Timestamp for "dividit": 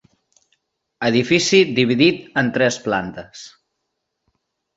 1.81-2.25